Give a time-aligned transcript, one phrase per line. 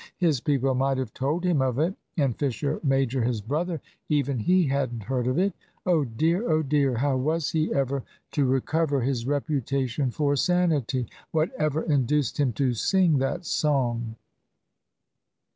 [0.17, 1.93] His people might have told him of it.
[2.17, 5.53] And Fisher major, his brother even he hadn't heard of it!
[5.85, 6.49] Oh dear!
[6.49, 6.95] oh dear!
[6.97, 8.01] How was he ever
[8.31, 11.05] to recover his reputation for sanity?
[11.29, 14.15] Whatever induced him to sing that song?